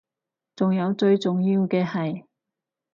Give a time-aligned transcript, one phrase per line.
[0.55, 2.23] 仲有最重要嘅係